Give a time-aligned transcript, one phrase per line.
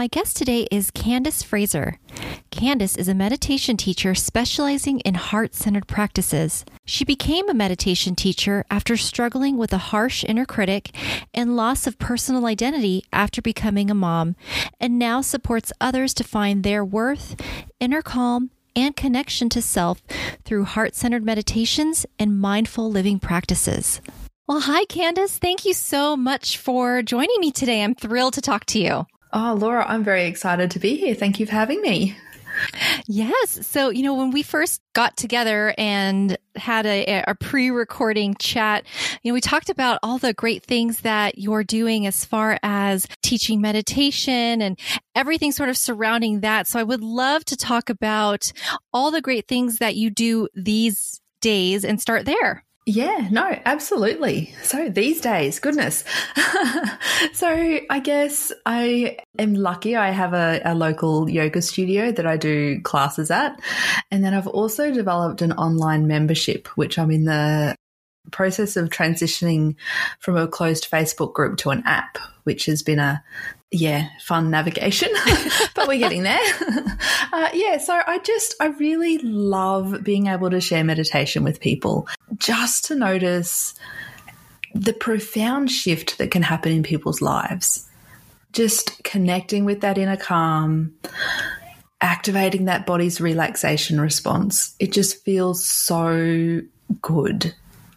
[0.00, 1.98] My guest today is Candice Fraser.
[2.50, 6.64] Candice is a meditation teacher specializing in heart centered practices.
[6.86, 10.96] She became a meditation teacher after struggling with a harsh inner critic
[11.34, 14.36] and loss of personal identity after becoming a mom,
[14.80, 17.38] and now supports others to find their worth,
[17.78, 20.02] inner calm, and connection to self
[20.46, 24.00] through heart centered meditations and mindful living practices.
[24.48, 25.36] Well, hi, Candice.
[25.36, 27.82] Thank you so much for joining me today.
[27.84, 29.06] I'm thrilled to talk to you.
[29.32, 31.14] Oh, Laura, I'm very excited to be here.
[31.14, 32.16] Thank you for having me.
[33.06, 33.66] Yes.
[33.66, 38.84] So, you know, when we first got together and had a, a pre recording chat,
[39.22, 43.06] you know, we talked about all the great things that you're doing as far as
[43.22, 44.78] teaching meditation and
[45.14, 46.66] everything sort of surrounding that.
[46.66, 48.52] So I would love to talk about
[48.92, 52.64] all the great things that you do these days and start there.
[52.90, 54.52] Yeah, no, absolutely.
[54.64, 56.02] So these days, goodness.
[57.32, 59.94] so I guess I am lucky.
[59.94, 63.60] I have a, a, local yoga studio that I do classes at.
[64.10, 67.76] And then I've also developed an online membership, which I'm in the
[68.32, 69.76] process of transitioning
[70.18, 73.22] from a closed Facebook group to an app, which has been a
[73.70, 75.10] yeah, fun navigation,
[75.74, 76.40] but we're getting there.
[77.32, 82.08] Uh, yeah, so I just, I really love being able to share meditation with people
[82.38, 83.74] just to notice
[84.74, 87.88] the profound shift that can happen in people's lives.
[88.52, 90.92] Just connecting with that inner calm,
[92.00, 94.74] activating that body's relaxation response.
[94.80, 96.62] It just feels so
[97.00, 97.54] good.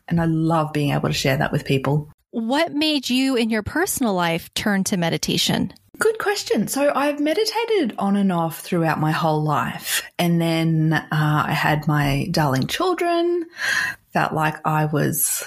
[0.08, 2.13] And I love being able to share that with people.
[2.34, 5.72] What made you in your personal life turn to meditation?
[6.00, 6.68] Good question.
[6.68, 10.02] So I've meditated on and off throughout my whole life.
[10.18, 13.46] And then uh, I had my darling children,
[14.14, 15.44] felt like I was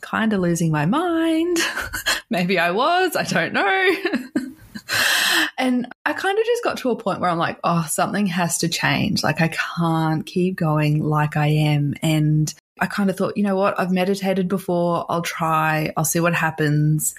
[0.00, 1.58] kind of losing my mind.
[2.30, 3.96] Maybe I was, I don't know.
[5.58, 8.58] and I kind of just got to a point where I'm like, oh, something has
[8.58, 9.24] to change.
[9.24, 11.94] Like, I can't keep going like I am.
[12.00, 13.78] And I kind of thought, you know what?
[13.78, 15.06] I've meditated before.
[15.08, 15.92] I'll try.
[15.96, 17.14] I'll see what happens.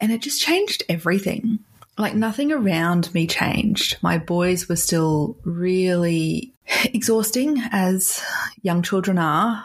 [0.00, 1.60] And it just changed everything.
[1.98, 3.98] Like nothing around me changed.
[4.02, 6.52] My boys were still really
[6.84, 8.22] exhausting as
[8.62, 9.64] young children are.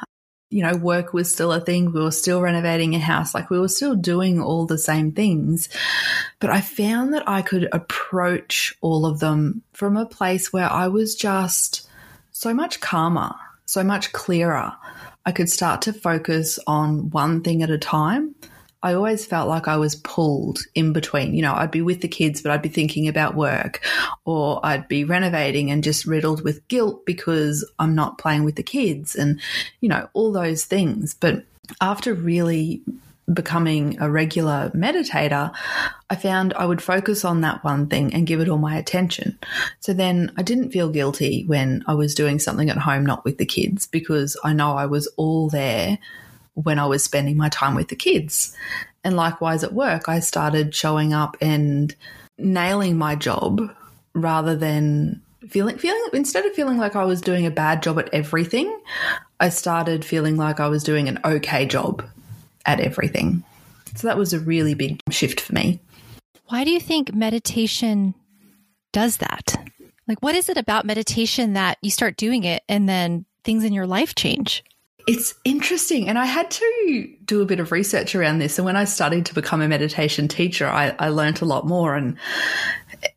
[0.51, 1.93] You know, work was still a thing.
[1.93, 3.35] We were still renovating a house.
[3.35, 5.69] Like we were still doing all the same things.
[6.39, 10.87] But I found that I could approach all of them from a place where I
[10.87, 11.87] was just
[12.31, 13.35] so much calmer
[13.69, 14.74] so much clearer.
[15.25, 18.34] I could start to focus on one thing at a time.
[18.81, 21.35] I always felt like I was pulled in between.
[21.35, 23.85] You know, I'd be with the kids, but I'd be thinking about work,
[24.25, 28.63] or I'd be renovating and just riddled with guilt because I'm not playing with the
[28.63, 29.40] kids, and,
[29.81, 31.13] you know, all those things.
[31.13, 31.44] But
[31.79, 32.81] after really
[33.34, 35.53] becoming a regular meditator,
[36.09, 39.38] I found I would focus on that one thing and give it all my attention.
[39.79, 43.38] So then I didn't feel guilty when I was doing something at home, not with
[43.38, 46.00] the kids, because I know I was all there
[46.56, 48.56] when I was spending my time with the kids.
[49.03, 51.96] And likewise at work, I started showing up and
[52.38, 53.73] nailing my job
[54.13, 58.14] rather than feeling feeling instead of feeling like I was doing a bad job at
[58.14, 58.78] everything,
[59.40, 62.03] I started feeling like I was doing an okay job
[62.69, 63.43] at everything.
[63.95, 65.79] So that was a really big shift for me.
[66.45, 68.13] Why do you think meditation
[68.93, 69.55] does that?
[70.07, 73.73] Like, what is it about meditation that you start doing it and then things in
[73.73, 74.63] your life change?
[75.07, 76.07] It's interesting.
[76.07, 78.59] And I had to do a bit of research around this.
[78.59, 81.95] And when I studied to become a meditation teacher, I, I learned a lot more.
[81.95, 82.17] And,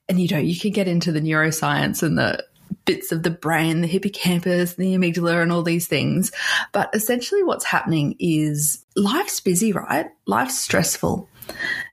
[0.08, 2.42] and, you know, you can get into the neuroscience and the
[2.84, 6.32] bits of the brain, the hippocampus, the amygdala, and all these things.
[6.72, 10.06] But essentially, what's happening is life's busy, right?
[10.26, 11.28] Life's stressful.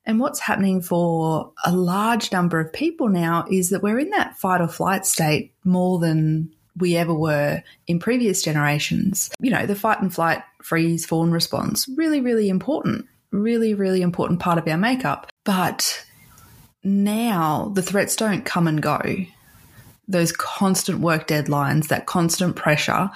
[0.05, 4.37] And what's happening for a large number of people now is that we're in that
[4.37, 9.29] fight or flight state more than we ever were in previous generations.
[9.39, 14.39] You know, the fight and flight, freeze, fawn response, really, really important, really, really important
[14.39, 15.27] part of our makeup.
[15.43, 16.05] But
[16.83, 19.01] now the threats don't come and go
[20.09, 23.09] those constant work deadlines, that constant pressure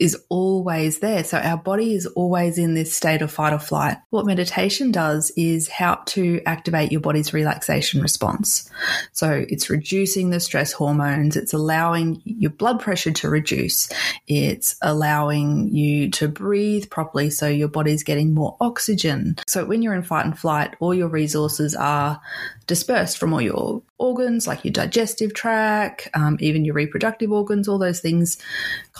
[0.00, 1.22] is always there.
[1.22, 3.98] So our body is always in this state of fight or flight.
[4.08, 8.68] What meditation does is help to activate your body's relaxation response.
[9.12, 11.36] So it's reducing the stress hormones.
[11.36, 13.90] It's allowing your blood pressure to reduce.
[14.26, 17.28] It's allowing you to breathe properly.
[17.28, 19.36] So your body's getting more oxygen.
[19.46, 22.20] So when you're in fight and flight, all your resources are
[22.66, 27.78] dispersed from all your organs, like your digestive tract, um, even your reproductive organs, all
[27.78, 28.38] those things,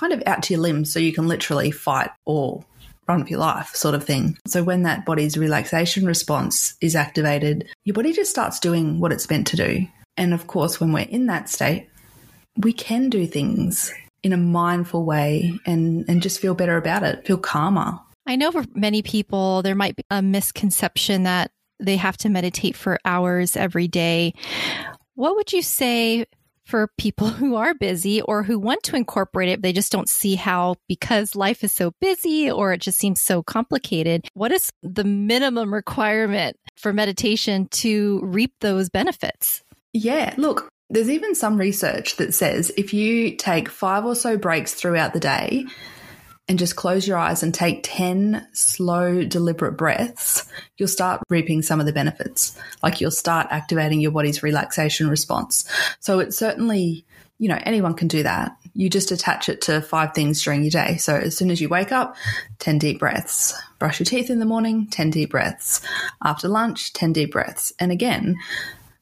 [0.01, 2.65] kind of out to your limbs so you can literally fight or
[3.07, 4.39] run for your life, sort of thing.
[4.47, 9.29] So when that body's relaxation response is activated, your body just starts doing what it's
[9.29, 9.87] meant to do.
[10.17, 11.89] And of course, when we're in that state,
[12.57, 13.93] we can do things
[14.23, 17.99] in a mindful way and, and just feel better about it, feel calmer.
[18.27, 22.77] I know for many people, there might be a misconception that they have to meditate
[22.77, 24.35] for hours every day.
[25.15, 26.27] What would you say
[26.71, 30.37] for people who are busy or who want to incorporate it, they just don't see
[30.37, 34.27] how because life is so busy or it just seems so complicated.
[34.35, 39.63] What is the minimum requirement for meditation to reap those benefits?
[39.93, 44.73] Yeah, look, there's even some research that says if you take five or so breaks
[44.75, 45.67] throughout the day,
[46.51, 51.79] and just close your eyes and take 10 slow, deliberate breaths, you'll start reaping some
[51.79, 52.59] of the benefits.
[52.83, 55.65] Like you'll start activating your body's relaxation response.
[56.01, 57.07] So it's certainly,
[57.39, 58.57] you know, anyone can do that.
[58.75, 60.97] You just attach it to five things during your day.
[60.97, 62.17] So as soon as you wake up,
[62.59, 63.55] 10 deep breaths.
[63.79, 65.81] Brush your teeth in the morning, 10 deep breaths.
[66.21, 67.73] After lunch, 10 deep breaths.
[67.79, 68.39] And again,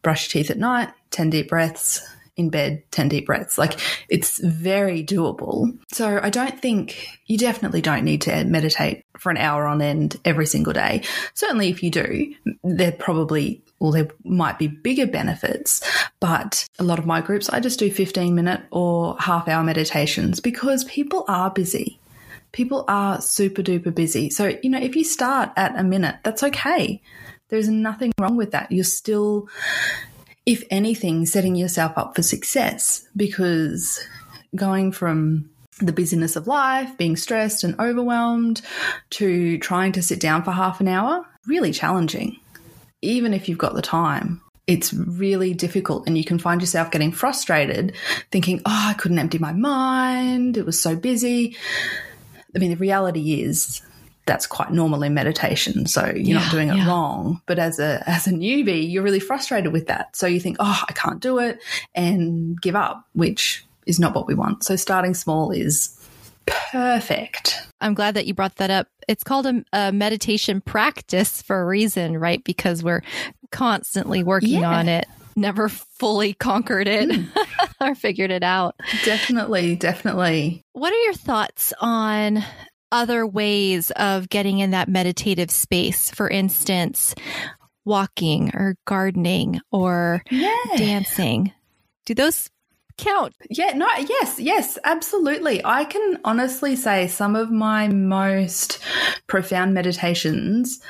[0.02, 2.06] brush your teeth at night, 10 deep breaths
[2.38, 3.58] in bed 10 deep breaths.
[3.58, 5.76] Like it's very doable.
[5.92, 10.18] So I don't think you definitely don't need to meditate for an hour on end
[10.24, 11.02] every single day.
[11.34, 15.82] Certainly if you do, there probably well, there might be bigger benefits,
[16.18, 20.40] but a lot of my groups, I just do 15 minute or half hour meditations
[20.40, 22.00] because people are busy.
[22.50, 24.30] People are super duper busy.
[24.30, 27.00] So, you know, if you start at a minute, that's okay.
[27.50, 28.72] There's nothing wrong with that.
[28.72, 29.48] You're still
[30.48, 34.02] if anything, setting yourself up for success because
[34.56, 35.50] going from
[35.80, 38.62] the busyness of life, being stressed and overwhelmed,
[39.10, 42.40] to trying to sit down for half an hour, really challenging.
[43.02, 47.12] Even if you've got the time, it's really difficult and you can find yourself getting
[47.12, 47.94] frustrated
[48.32, 50.56] thinking, oh, I couldn't empty my mind.
[50.56, 51.58] It was so busy.
[52.56, 53.82] I mean, the reality is
[54.28, 55.86] that's quite normal in meditation.
[55.86, 56.86] So you're yeah, not doing it yeah.
[56.86, 57.40] wrong.
[57.46, 60.14] But as a as a newbie, you're really frustrated with that.
[60.14, 61.60] So you think, oh, I can't do it
[61.94, 64.62] and give up, which is not what we want.
[64.62, 65.98] So starting small is
[66.46, 67.56] perfect.
[67.80, 68.86] I'm glad that you brought that up.
[69.08, 72.44] It's called a, a meditation practice for a reason, right?
[72.44, 73.02] Because we're
[73.50, 74.78] constantly working yeah.
[74.78, 77.28] on it never fully conquered it mm.
[77.80, 78.74] or figured it out.
[79.04, 80.62] Definitely, definitely.
[80.72, 82.44] What are your thoughts on
[82.92, 86.10] other ways of getting in that meditative space.
[86.10, 87.14] For instance,
[87.84, 90.54] walking or gardening or yeah.
[90.76, 91.52] dancing.
[92.06, 92.50] Do those
[92.98, 93.34] count?
[93.48, 95.64] Yeah, no, yes, yes, absolutely.
[95.64, 98.78] I can honestly say some of my most
[99.26, 100.80] profound meditations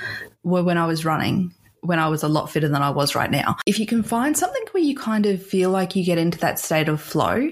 [0.42, 3.30] were when I was running when I was a lot fitter than I was right
[3.30, 3.56] now.
[3.66, 6.58] If you can find something where you kind of feel like you get into that
[6.58, 7.48] state of flow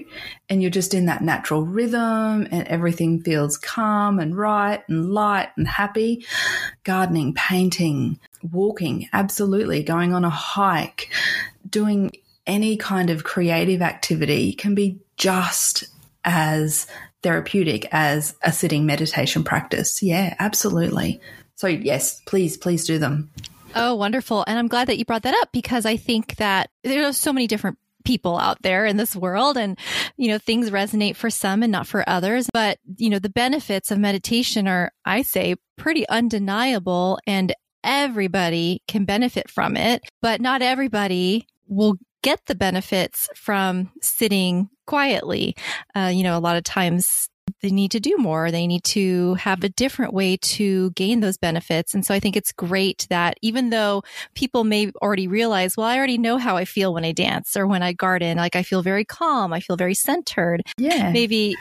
[0.49, 5.49] and you're just in that natural rhythm and everything feels calm and right and light
[5.57, 6.25] and happy,
[6.83, 8.19] gardening, painting,
[8.51, 11.11] walking, absolutely, going on a hike,
[11.69, 12.11] doing
[12.45, 15.85] any kind of creative activity can be just
[16.23, 16.87] as
[17.23, 20.01] therapeutic as a sitting meditation practice.
[20.03, 21.19] Yeah, absolutely.
[21.55, 23.31] So, yes, please, please do them.
[23.75, 24.43] Oh, wonderful.
[24.47, 27.33] And I'm glad that you brought that up because I think that there are so
[27.33, 29.77] many different people out there in this world and
[30.15, 32.49] you know things resonate for some and not for others.
[32.53, 39.03] But you know the benefits of meditation are i say pretty undeniable and everybody can
[39.03, 40.03] benefit from it.
[40.21, 45.55] But not everybody will get the benefits from sitting quietly.
[45.93, 47.29] Uh, you know a lot of times
[47.61, 48.51] they need to do more.
[48.51, 51.93] They need to have a different way to gain those benefits.
[51.93, 54.03] And so I think it's great that even though
[54.35, 57.65] people may already realize, well, I already know how I feel when I dance or
[57.65, 60.61] when I garden, like I feel very calm, I feel very centered.
[60.77, 61.11] Yeah.
[61.11, 61.55] Maybe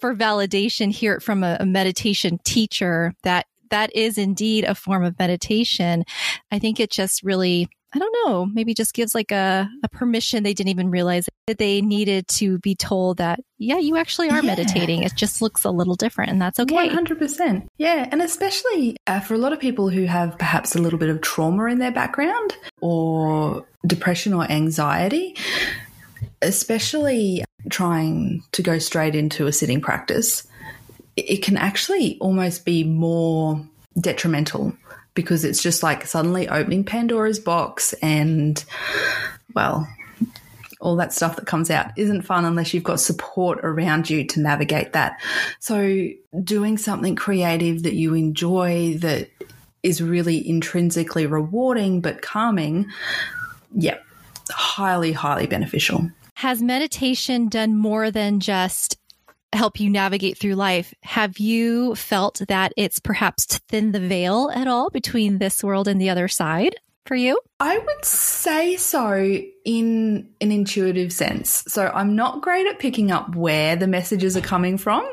[0.00, 5.02] for validation, hear it from a, a meditation teacher that that is indeed a form
[5.02, 6.04] of meditation.
[6.50, 10.42] I think it just really I don't know, maybe just gives like a, a permission
[10.42, 14.36] they didn't even realize that they needed to be told that, yeah, you actually are
[14.36, 14.54] yeah.
[14.54, 15.02] meditating.
[15.02, 16.88] It just looks a little different and that's okay.
[16.88, 17.66] 100%.
[17.76, 18.08] Yeah.
[18.10, 21.20] And especially uh, for a lot of people who have perhaps a little bit of
[21.20, 25.36] trauma in their background or depression or anxiety,
[26.40, 30.46] especially trying to go straight into a sitting practice,
[31.16, 33.62] it can actually almost be more
[34.00, 34.72] detrimental
[35.14, 38.64] because it's just like suddenly opening Pandora's box and,
[39.54, 39.88] well,
[40.80, 44.40] all that stuff that comes out isn't fun unless you've got support around you to
[44.40, 45.20] navigate that.
[45.60, 46.08] So,
[46.42, 49.30] doing something creative that you enjoy that
[49.82, 52.86] is really intrinsically rewarding but calming,
[53.74, 53.98] yeah,
[54.50, 56.10] highly, highly beneficial.
[56.34, 58.96] Has meditation done more than just
[59.52, 60.94] help you navigate through life.
[61.02, 65.88] Have you felt that it's perhaps to thin the veil at all between this world
[65.88, 67.38] and the other side for you?
[67.60, 71.64] I would say so in an intuitive sense.
[71.68, 75.08] So I'm not great at picking up where the messages are coming from.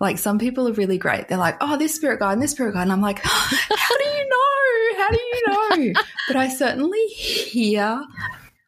[0.00, 1.28] Like some people are really great.
[1.28, 2.82] They're like, oh, this spirit guide and this spirit guide.
[2.82, 4.98] And I'm like, how do you know?
[4.98, 6.00] How do you know?
[6.28, 8.04] but I certainly hear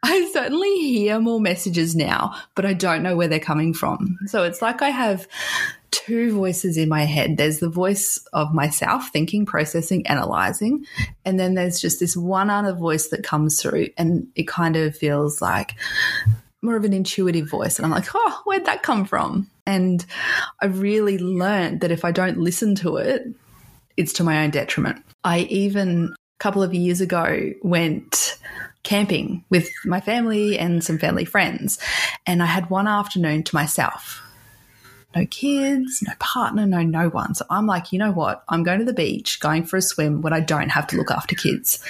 [0.03, 4.19] I certainly hear more messages now, but I don't know where they're coming from.
[4.27, 5.29] So it's like I have
[5.91, 7.37] two voices in my head.
[7.37, 10.87] There's the voice of myself thinking, processing, analyzing.
[11.25, 14.97] And then there's just this one other voice that comes through and it kind of
[14.97, 15.75] feels like
[16.63, 17.79] more of an intuitive voice.
[17.79, 19.51] And I'm like, oh, where'd that come from?
[19.67, 20.05] And
[20.61, 23.27] I really learned that if I don't listen to it,
[23.97, 25.05] it's to my own detriment.
[25.25, 28.39] I even a couple of years ago went
[28.83, 31.79] camping with my family and some family friends.
[32.27, 34.23] And I had one afternoon to myself.
[35.15, 37.35] No kids, no partner, no no one.
[37.35, 38.45] So I'm like, you know what?
[38.49, 41.11] I'm going to the beach, going for a swim when I don't have to look
[41.11, 41.83] after kids.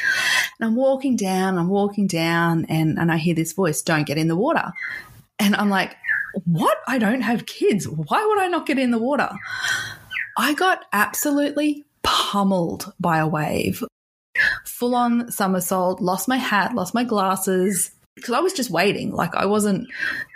[0.59, 4.17] And I'm walking down, I'm walking down, and, and I hear this voice, don't get
[4.17, 4.73] in the water.
[5.39, 5.97] And I'm like,
[6.47, 6.79] what?
[6.87, 7.87] I don't have kids.
[7.87, 9.31] Why would I not get in the water?
[10.39, 13.85] I got absolutely pummeled by a wave
[14.81, 19.13] full on somersault, lost my hat, lost my glasses because I was just waiting.
[19.13, 19.87] Like I wasn't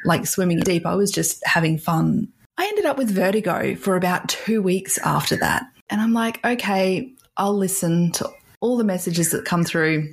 [0.05, 0.85] like swimming deep.
[0.85, 2.29] I was just having fun.
[2.59, 5.65] I ended up with vertigo for about two weeks after that.
[5.89, 10.13] And I'm like, okay, I'll listen to all the messages that come through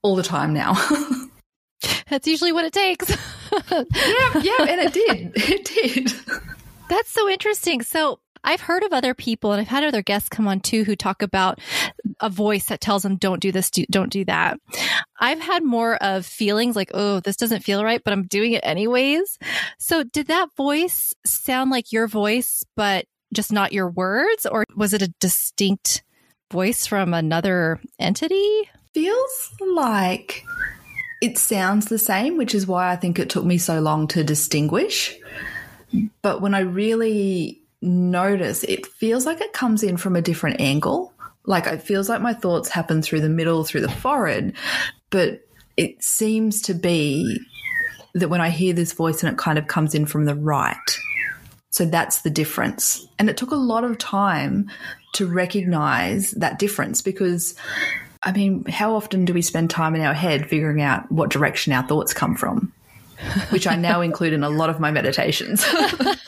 [0.00, 0.72] all the time now.
[2.08, 3.10] That's usually what it takes.
[3.70, 3.84] yeah,
[4.40, 5.32] yeah, and it did.
[5.36, 6.12] It did.
[6.88, 7.82] That's so interesting.
[7.82, 10.96] So I've heard of other people and I've had other guests come on too who
[10.96, 11.60] talk about
[12.22, 14.58] a voice that tells them, don't do this, do, don't do that.
[15.20, 18.62] I've had more of feelings like, oh, this doesn't feel right, but I'm doing it
[18.64, 19.38] anyways.
[19.78, 24.46] So did that voice sound like your voice, but just not your words?
[24.46, 26.02] Or was it a distinct
[26.50, 28.70] voice from another entity?
[28.94, 30.44] Feels like
[31.20, 34.24] it sounds the same, which is why I think it took me so long to
[34.24, 35.16] distinguish.
[36.22, 41.12] But when I really notice, it feels like it comes in from a different angle.
[41.44, 44.54] Like it feels like my thoughts happen through the middle, through the forehead,
[45.10, 45.46] but
[45.76, 47.40] it seems to be
[48.14, 50.76] that when I hear this voice and it kind of comes in from the right.
[51.70, 53.06] So that's the difference.
[53.18, 54.70] And it took a lot of time
[55.14, 57.54] to recognize that difference because,
[58.22, 61.72] I mean, how often do we spend time in our head figuring out what direction
[61.72, 62.72] our thoughts come from?
[63.50, 65.64] Which I now include in a lot of my meditations.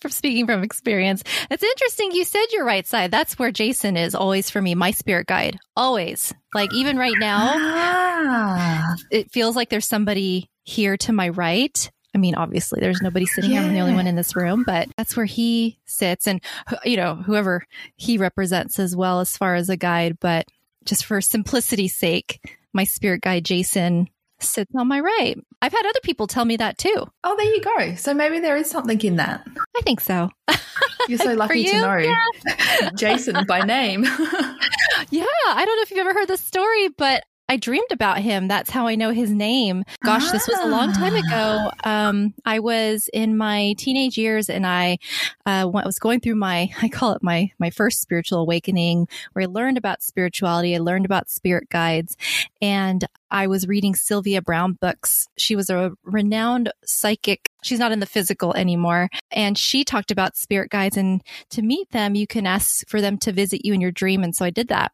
[0.00, 1.22] from speaking from experience.
[1.50, 2.12] It's interesting.
[2.12, 3.10] You said your right side.
[3.10, 5.58] That's where Jason is always for me, my spirit guide.
[5.76, 6.34] Always.
[6.54, 8.94] Like even right now, ah.
[9.10, 11.90] it feels like there's somebody here to my right.
[12.14, 13.60] I mean, obviously there's nobody sitting yeah.
[13.60, 13.68] here.
[13.68, 16.40] I'm the only one in this room, but that's where he sits and,
[16.84, 17.64] you know, whoever
[17.96, 20.18] he represents as well as far as a guide.
[20.20, 20.46] But
[20.84, 22.40] just for simplicity's sake,
[22.72, 24.08] my spirit guide, Jason,
[24.40, 25.38] sits on my right.
[25.62, 27.06] I've had other people tell me that too.
[27.22, 27.94] Oh, there you go.
[27.96, 29.46] So maybe there is something in that.
[29.76, 30.30] I think so.
[31.08, 31.72] You're so lucky you?
[31.72, 32.90] to know yeah.
[32.96, 34.04] Jason by name.
[35.10, 38.46] yeah, I don't know if you've ever heard the story, but I dreamed about him.
[38.46, 39.82] That's how I know his name.
[40.04, 40.30] Gosh, ah.
[40.30, 41.72] this was a long time ago.
[41.82, 42.06] Ah.
[42.06, 44.98] Um, I was in my teenage years and I
[45.46, 49.46] uh, was going through my, I call it my, my first spiritual awakening where I
[49.46, 50.76] learned about spirituality.
[50.76, 52.16] I learned about spirit guides
[52.62, 55.26] and I was reading Sylvia Browne books.
[55.36, 57.48] She was a renowned psychic.
[57.64, 59.08] She's not in the physical anymore.
[59.32, 63.18] And she talked about spirit guides and to meet them, you can ask for them
[63.18, 64.22] to visit you in your dream.
[64.22, 64.92] And so I did that.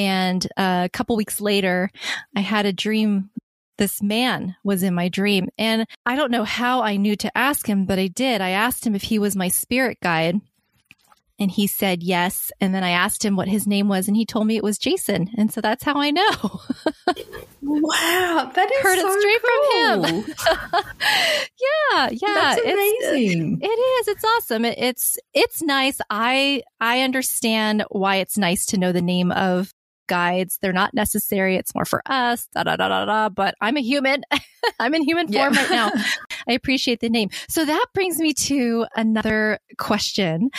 [0.00, 1.90] And uh, a couple weeks later,
[2.34, 3.28] I had a dream.
[3.76, 5.48] This man was in my dream.
[5.58, 8.40] And I don't know how I knew to ask him, but I did.
[8.40, 10.40] I asked him if he was my spirit guide.
[11.38, 12.50] And he said yes.
[12.62, 14.78] And then I asked him what his name was, and he told me it was
[14.78, 15.30] Jason.
[15.36, 16.30] And so that's how I know.
[17.62, 20.02] wow, that is heard so it straight cool.
[20.02, 20.34] from him.
[21.94, 23.58] yeah, yeah, That's it's- amazing.
[23.62, 24.08] it is.
[24.08, 24.64] It's awesome.
[24.64, 25.98] It, it's it's nice.
[26.10, 29.72] I I understand why it's nice to know the name of
[30.10, 30.58] guides.
[30.60, 31.56] They're not necessary.
[31.56, 32.48] It's more for us.
[32.52, 33.28] Da da da da da.
[33.28, 34.22] But I'm a human.
[34.80, 35.90] I'm in human form right now.
[36.48, 37.30] I appreciate the name.
[37.48, 40.50] So that brings me to another question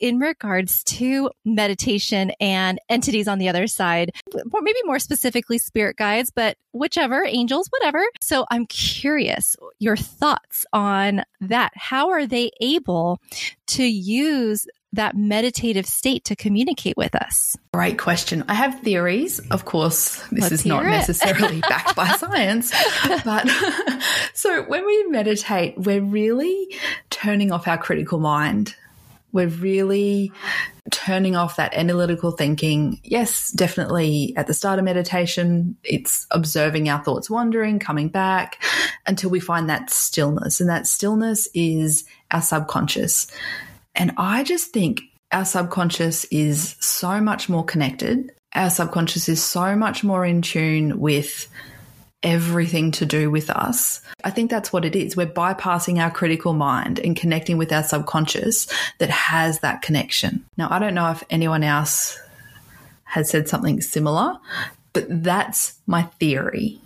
[0.00, 4.10] in regards to meditation and entities on the other side,
[4.52, 8.04] or maybe more specifically spirit guides, but whichever, angels, whatever.
[8.20, 11.72] So I'm curious your thoughts on that.
[11.74, 13.20] How are they able
[13.68, 17.56] to use that meditative state to communicate with us?
[17.72, 18.44] Great question.
[18.48, 19.40] I have theories.
[19.50, 20.90] Of course, this Let's is not it.
[20.90, 22.72] necessarily backed by science,
[23.24, 23.48] but
[24.34, 26.74] so when we meditate, we're really
[27.10, 28.74] turning off our critical mind.
[29.32, 30.30] We're really
[30.90, 33.00] turning off that analytical thinking.
[33.02, 38.62] Yes, definitely at the start of meditation, it's observing our thoughts wandering, coming back
[39.06, 40.60] until we find that stillness.
[40.60, 43.26] And that stillness is our subconscious.
[43.94, 48.30] And I just think our subconscious is so much more connected.
[48.54, 51.48] Our subconscious is so much more in tune with
[52.22, 54.00] everything to do with us.
[54.24, 55.16] I think that's what it is.
[55.16, 58.66] We're bypassing our critical mind and connecting with our subconscious
[58.98, 60.44] that has that connection.
[60.56, 62.18] Now, I don't know if anyone else
[63.04, 64.38] has said something similar,
[64.94, 66.80] but that's my theory.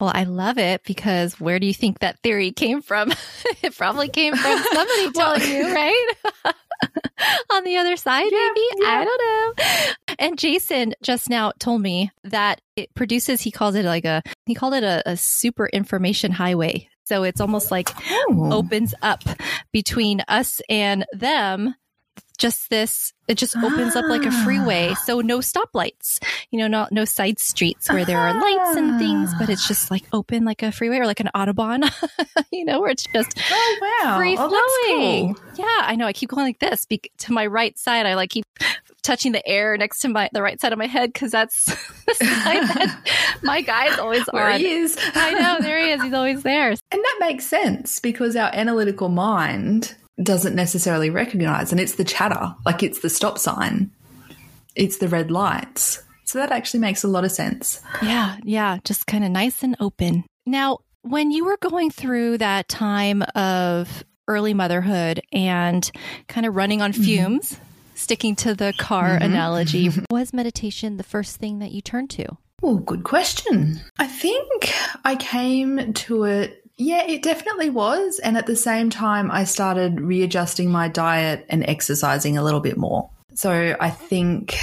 [0.00, 3.12] Well, I love it because where do you think that theory came from?
[3.62, 6.06] it probably came from somebody telling you, right?
[7.52, 8.86] On the other side, maybe?
[8.86, 9.20] I don't
[10.08, 10.16] know.
[10.18, 14.54] And Jason just now told me that it produces, he calls it like a, he
[14.54, 16.88] called it a, a super information highway.
[17.04, 17.90] So it's almost like
[18.30, 18.52] Oh.
[18.52, 19.22] opens up
[19.72, 21.74] between us and them.
[22.40, 24.88] Just this, it just opens up like a freeway.
[24.92, 25.02] Ah.
[25.04, 26.18] So no stoplights,
[26.50, 29.92] you know, no, no side streets where there are lights and things, but it's just
[29.92, 29.94] ah.
[29.94, 31.84] like open like a freeway or like an Autobahn,
[32.50, 34.16] you know, where it's just Oh, wow.
[34.18, 35.34] free Oh, flowing.
[35.34, 35.44] cool.
[35.56, 36.06] Yeah, I know.
[36.06, 36.86] I keep going like this.
[36.86, 38.46] Be- to my right side, I like keep
[39.02, 41.64] touching the air next to my the right side of my head because that's
[42.06, 44.60] the side that my guy's always Where on.
[44.60, 44.96] he is.
[45.14, 45.58] I know.
[45.60, 46.02] There he is.
[46.02, 46.70] He's always there.
[46.70, 52.54] And that makes sense because our analytical mind doesn't necessarily recognize, and it's the chatter,
[52.64, 53.90] like it's the stop sign,
[54.74, 56.02] it's the red lights.
[56.24, 57.82] So that actually makes a lot of sense.
[58.02, 60.24] Yeah, yeah, just kind of nice and open.
[60.46, 65.90] Now, when you were going through that time of early motherhood and
[66.28, 67.02] kind of running on mm-hmm.
[67.02, 67.58] fumes,
[67.94, 69.24] sticking to the car mm-hmm.
[69.24, 70.04] analogy, mm-hmm.
[70.10, 72.26] was meditation the first thing that you turned to?
[72.62, 73.80] Oh, good question.
[73.98, 74.72] I think
[75.04, 76.62] I came to it.
[76.80, 78.20] Yeah, it definitely was.
[78.20, 82.78] And at the same time, I started readjusting my diet and exercising a little bit
[82.78, 83.10] more.
[83.34, 84.58] So I think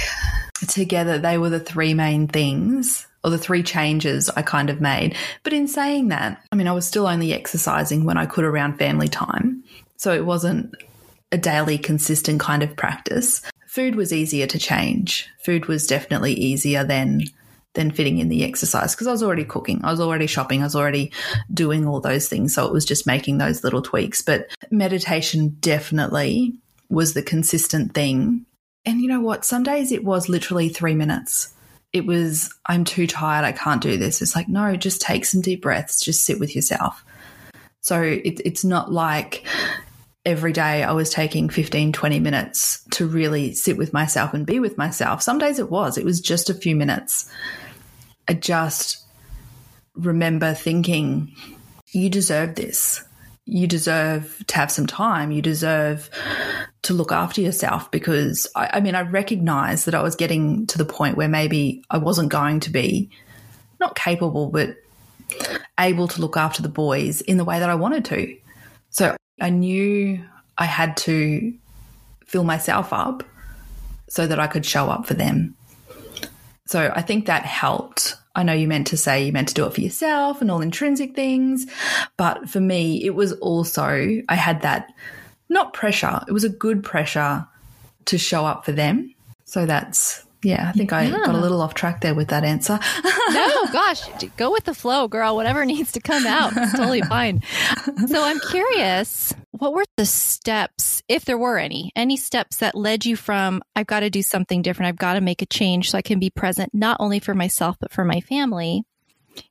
[0.66, 5.14] together they were the three main things or the three changes I kind of made.
[5.44, 8.78] But in saying that, I mean, I was still only exercising when I could around
[8.78, 9.62] family time.
[9.96, 10.74] So it wasn't
[11.30, 13.42] a daily consistent kind of practice.
[13.68, 15.28] Food was easier to change.
[15.44, 17.22] Food was definitely easier than
[17.78, 20.64] than fitting in the exercise because I was already cooking, I was already shopping, I
[20.64, 21.12] was already
[21.54, 22.52] doing all those things.
[22.52, 24.20] So it was just making those little tweaks.
[24.20, 26.54] But meditation definitely
[26.88, 28.44] was the consistent thing.
[28.84, 29.44] And you know what?
[29.44, 31.54] Some days it was literally three minutes.
[31.92, 34.20] It was, I'm too tired, I can't do this.
[34.20, 37.04] It's like, no, just take some deep breaths, just sit with yourself.
[37.80, 39.46] So it, it's not like
[40.26, 44.58] every day I was taking 15, 20 minutes to really sit with myself and be
[44.58, 45.22] with myself.
[45.22, 47.30] Some days it was, it was just a few minutes.
[48.28, 48.98] I just
[49.94, 51.34] remember thinking,
[51.92, 53.02] you deserve this.
[53.46, 55.30] You deserve to have some time.
[55.30, 56.10] You deserve
[56.82, 60.78] to look after yourself because I, I mean, I recognized that I was getting to
[60.78, 63.10] the point where maybe I wasn't going to be
[63.80, 64.76] not capable, but
[65.78, 68.36] able to look after the boys in the way that I wanted to.
[68.90, 70.22] So I knew
[70.58, 71.54] I had to
[72.26, 73.22] fill myself up
[74.08, 75.54] so that I could show up for them.
[76.68, 78.14] So I think that helped.
[78.34, 80.60] I know you meant to say you meant to do it for yourself and all
[80.60, 81.66] intrinsic things,
[82.18, 84.92] but for me, it was also, I had that
[85.48, 87.46] not pressure, it was a good pressure
[88.04, 89.14] to show up for them.
[89.46, 92.78] So that's, yeah, I think I got a little off track there with that answer.
[93.30, 95.36] No, gosh, go with the flow, girl.
[95.36, 97.42] Whatever needs to come out, it's totally fine.
[98.06, 103.04] So I'm curious, what were the steps, if there were any, any steps that led
[103.04, 105.98] you from I've got to do something different, I've got to make a change so
[105.98, 108.84] I can be present not only for myself but for my family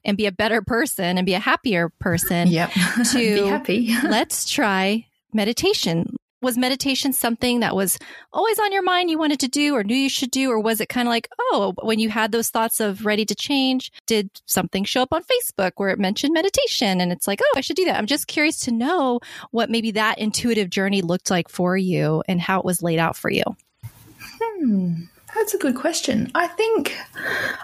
[0.03, 2.71] and be a better person and be a happier person yep.
[3.11, 3.95] to Be happy.
[4.03, 6.15] let's try meditation.
[6.41, 7.97] Was meditation something that was
[8.31, 10.51] always on your mind you wanted to do or knew you should do?
[10.51, 13.35] Or was it kind of like, oh, when you had those thoughts of ready to
[13.35, 17.01] change, did something show up on Facebook where it mentioned meditation?
[17.01, 17.97] And it's like, oh, I should do that.
[17.97, 19.19] I'm just curious to know
[19.51, 23.15] what maybe that intuitive journey looked like for you and how it was laid out
[23.15, 23.43] for you.
[24.39, 24.93] Hmm.
[25.35, 26.31] That's a good question.
[26.35, 26.97] I think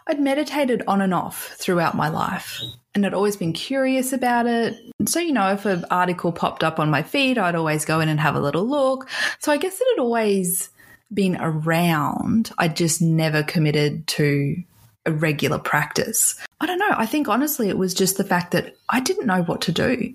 [0.07, 2.61] I'd meditated on and off throughout my life
[2.95, 4.77] and I'd always been curious about it.
[5.05, 8.09] So, you know, if an article popped up on my feed, I'd always go in
[8.09, 9.09] and have a little look.
[9.39, 10.69] So I guess it had always
[11.13, 12.51] been around.
[12.57, 14.61] I just never committed to
[15.05, 16.35] a regular practice.
[16.61, 16.93] I don't know.
[16.95, 20.13] I think honestly, it was just the fact that I didn't know what to do.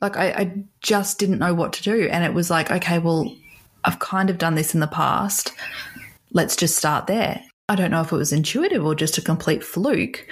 [0.00, 2.08] Like, I, I just didn't know what to do.
[2.08, 3.32] And it was like, okay, well,
[3.84, 5.52] I've kind of done this in the past
[6.32, 7.42] let's just start there.
[7.68, 10.26] I don't know if it was intuitive or just a complete fluke,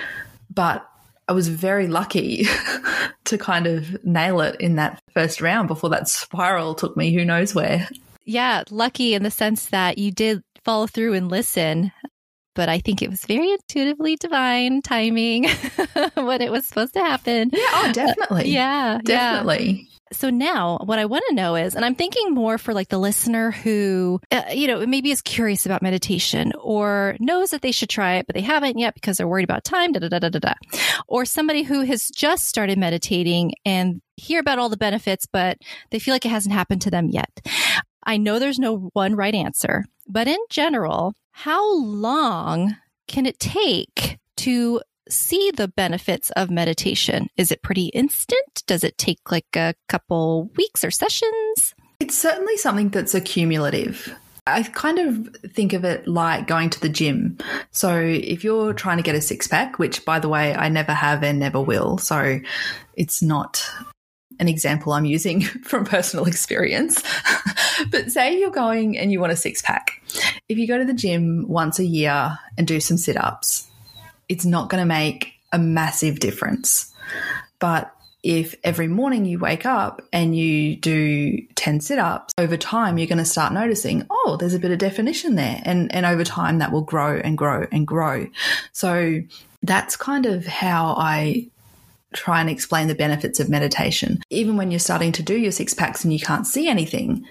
[0.52, 0.86] but
[1.28, 2.46] I was very lucky
[3.24, 7.24] to kind of nail it in that first round before that spiral took me who
[7.24, 7.88] knows where.
[8.24, 11.92] Yeah, lucky in the sense that you did follow through and listen.
[12.54, 15.44] But I think it was very intuitively divine timing
[16.14, 17.50] when it was supposed to happen.
[17.52, 18.40] Yeah, oh, definitely.
[18.40, 19.88] Uh, yeah, definitely.
[20.12, 22.98] So now what I want to know is, and I'm thinking more for like the
[22.98, 27.88] listener who, uh, you know, maybe is curious about meditation or knows that they should
[27.88, 30.28] try it, but they haven't yet because they're worried about time, da da da da
[30.28, 30.54] da da.
[31.06, 35.58] Or somebody who has just started meditating and hear about all the benefits, but
[35.90, 37.30] they feel like it hasn't happened to them yet.
[38.04, 44.18] I know there's no one right answer, but in general, how long can it take
[44.38, 44.80] to
[45.12, 47.28] see the benefits of meditation?
[47.36, 48.62] Is it pretty instant?
[48.66, 51.74] Does it take like a couple weeks or sessions?
[51.98, 54.14] It's certainly something that's accumulative.
[54.46, 57.38] I kind of think of it like going to the gym.
[57.70, 60.92] So if you're trying to get a six pack, which by the way, I never
[60.92, 61.98] have and never will.
[61.98, 62.40] So
[62.96, 63.64] it's not
[64.38, 67.02] an example I'm using from personal experience.
[67.90, 70.02] but say you're going and you want a six pack.
[70.48, 73.69] If you go to the gym once a year and do some sit ups,
[74.30, 76.94] it's not going to make a massive difference.
[77.58, 83.06] But if every morning you wake up and you do 10 sit-ups over time you're
[83.06, 85.60] going to start noticing oh there's a bit of definition there.
[85.64, 88.26] And and over time that will grow and grow and grow.
[88.72, 89.20] So
[89.62, 91.46] that's kind of how i
[92.12, 94.20] try and explain the benefits of meditation.
[94.30, 97.24] Even when you're starting to do your six packs and you can't see anything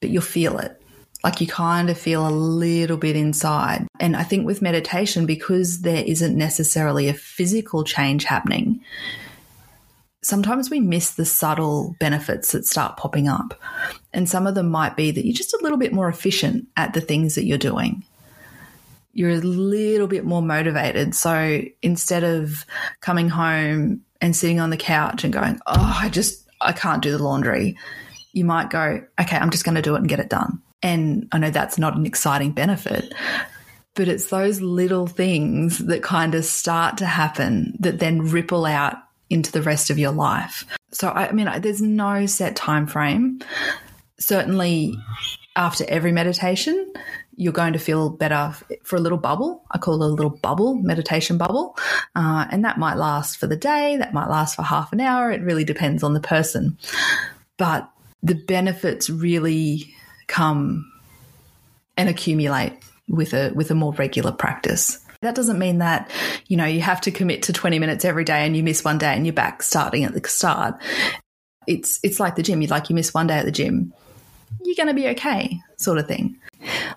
[0.00, 0.80] but you'll feel it
[1.24, 3.86] like you kind of feel a little bit inside.
[3.98, 8.80] And I think with meditation, because there isn't necessarily a physical change happening,
[10.22, 13.60] sometimes we miss the subtle benefits that start popping up.
[14.12, 16.94] And some of them might be that you're just a little bit more efficient at
[16.94, 18.04] the things that you're doing.
[19.12, 21.14] You're a little bit more motivated.
[21.14, 22.64] So instead of
[23.00, 27.10] coming home and sitting on the couch and going, oh, I just, I can't do
[27.10, 27.76] the laundry,
[28.32, 30.62] you might go, okay, I'm just going to do it and get it done.
[30.82, 33.12] And I know that's not an exciting benefit,
[33.94, 38.96] but it's those little things that kind of start to happen that then ripple out
[39.30, 40.64] into the rest of your life.
[40.92, 43.40] So I mean, there's no set time frame.
[44.20, 44.96] Certainly,
[45.56, 46.92] after every meditation,
[47.36, 49.62] you're going to feel better for a little bubble.
[49.70, 51.76] I call it a little bubble, meditation bubble.
[52.16, 55.30] Uh, and that might last for the day, that might last for half an hour.
[55.30, 56.78] It really depends on the person.
[57.56, 57.88] But
[58.24, 59.94] the benefits really
[60.28, 60.90] come
[61.96, 62.72] and accumulate
[63.08, 65.04] with a with a more regular practice.
[65.20, 66.08] That doesn't mean that,
[66.46, 68.98] you know, you have to commit to 20 minutes every day and you miss one
[68.98, 70.80] day and you're back starting at the start.
[71.66, 72.62] It's it's like the gym.
[72.62, 73.92] You like you miss one day at the gym,
[74.62, 76.38] you're going to be okay, sort of thing.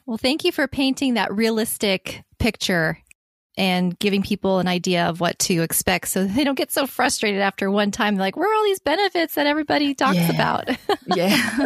[0.06, 2.98] Well, thank you for painting that realistic picture
[3.58, 7.42] and giving people an idea of what to expect so they don't get so frustrated
[7.42, 10.32] after one time like where are all these benefits that everybody talks yeah.
[10.32, 10.70] about
[11.16, 11.60] yeah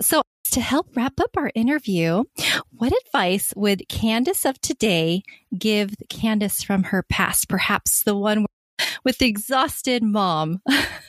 [0.00, 0.22] so
[0.56, 2.24] to help wrap up our interview,
[2.70, 5.22] what advice would Candice of today
[5.56, 7.46] give Candice from her past?
[7.46, 8.46] Perhaps the one
[9.04, 10.62] with the exhausted mom.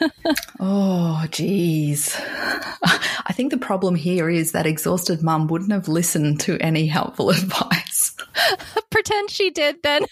[0.59, 2.13] oh, geez.
[2.19, 7.29] I think the problem here is that exhausted mom wouldn't have listened to any helpful
[7.29, 8.17] advice.
[8.89, 10.05] Pretend she did then.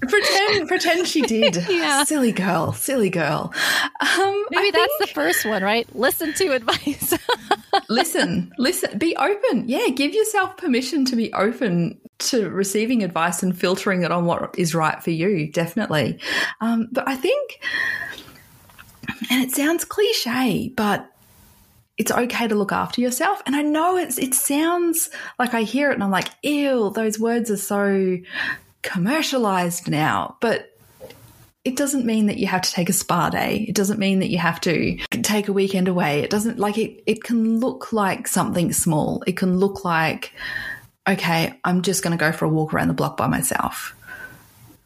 [0.00, 1.56] pretend pretend she did.
[1.68, 2.04] yeah.
[2.04, 3.52] Silly girl, silly girl.
[4.00, 5.86] Um, Maybe I that's think, the first one, right?
[5.94, 7.14] Listen to advice.
[7.88, 9.68] Listen, listen, be open.
[9.68, 14.54] Yeah, give yourself permission to be open to receiving advice and filtering it on what
[14.58, 16.18] is right for you, definitely.
[16.60, 17.60] Um, but I think,
[19.30, 21.10] and it sounds cliche, but
[21.96, 23.42] it's okay to look after yourself.
[23.46, 27.18] And I know it's it sounds like I hear it and I'm like, ew, those
[27.18, 28.18] words are so
[28.82, 30.77] commercialized now, but
[31.68, 33.66] it doesn't mean that you have to take a spa day.
[33.68, 36.20] It doesn't mean that you have to take a weekend away.
[36.20, 39.22] It doesn't like it, it can look like something small.
[39.26, 40.32] It can look like,
[41.06, 43.94] okay, I'm just going to go for a walk around the block by myself.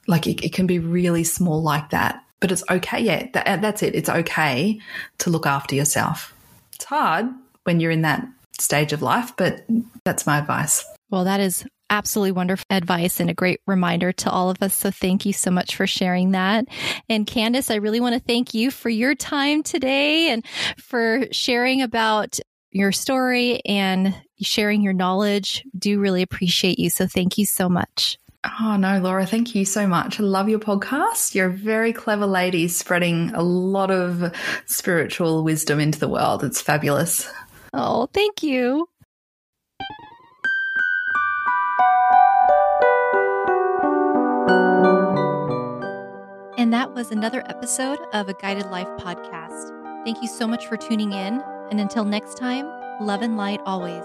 [0.08, 3.00] Like it, it can be really small like that, but it's okay.
[3.00, 3.94] Yeah, that, that's it.
[3.94, 4.80] It's okay
[5.18, 6.34] to look after yourself.
[6.74, 7.26] It's hard
[7.62, 8.26] when you're in that
[8.58, 9.64] stage of life, but
[10.04, 10.84] that's my advice.
[11.10, 14.74] Well, that is absolutely wonderful advice and a great reminder to all of us.
[14.74, 16.64] So thank you so much for sharing that.
[17.09, 20.44] And Candice, I really want to thank you for your time today and
[20.78, 25.64] for sharing about your story and sharing your knowledge.
[25.78, 26.88] Do really appreciate you.
[26.88, 28.16] So thank you so much.
[28.61, 30.18] Oh, no, Laura, thank you so much.
[30.18, 31.35] I love your podcast.
[31.35, 36.42] You're a very clever lady spreading a lot of spiritual wisdom into the world.
[36.42, 37.31] It's fabulous.
[37.74, 38.88] Oh, thank you.
[46.62, 50.05] And that was another episode of a Guided Life podcast.
[50.05, 51.42] Thank you so much for tuning in.
[51.72, 52.66] And until next time,
[53.01, 54.05] love and light always.